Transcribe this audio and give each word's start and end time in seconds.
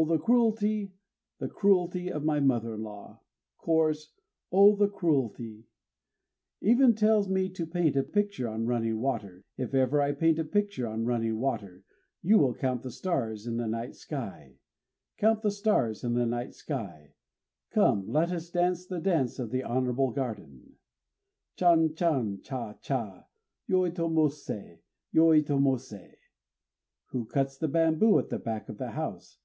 Oh! 0.00 0.04
the 0.04 0.16
cruelty, 0.18 0.92
the 1.40 1.48
cruelty 1.48 2.08
of 2.08 2.22
my 2.24 2.38
mother 2.38 2.74
in 2.74 2.84
law! 2.84 3.22
(Chorus) 3.56 4.12
Oh! 4.52 4.76
the 4.76 4.86
cruelty! 4.86 5.66
Even 6.60 6.94
tells 6.94 7.28
me 7.28 7.48
to 7.48 7.66
paint 7.66 7.96
a 7.96 8.04
picture 8.04 8.46
on 8.46 8.64
running 8.64 9.00
water! 9.00 9.42
If 9.56 9.74
ever 9.74 10.00
I 10.00 10.12
paint 10.12 10.38
a 10.38 10.44
picture 10.44 10.86
on 10.86 11.04
running 11.04 11.40
water, 11.40 11.82
You 12.22 12.38
will 12.38 12.54
count 12.54 12.82
the 12.82 12.92
stars 12.92 13.48
in 13.48 13.56
the 13.56 13.66
night 13.66 13.96
sky! 13.96 14.60
Count 15.16 15.42
the 15.42 15.50
stars 15.50 16.04
in 16.04 16.14
the 16.14 16.26
night 16.26 16.54
sky! 16.54 17.14
Come! 17.72 18.06
let 18.08 18.30
us 18.30 18.50
dance 18.50 18.86
the 18.86 19.00
Dance 19.00 19.40
of 19.40 19.50
the 19.50 19.64
Honorable 19.64 20.12
Garden! 20.12 20.76
Chan 21.56 21.94
chan! 21.96 22.40
Cha 22.42 22.74
cha! 22.74 23.24
Yoitomosé, 23.68 24.78
Yoitomosé! 25.12 26.14
Who 27.06 27.24
cuts 27.24 27.58
the 27.58 27.66
bamboo 27.66 28.16
at 28.20 28.28
the 28.28 28.38
back 28.38 28.68
of 28.68 28.78
the 28.78 28.92
house? 28.92 29.40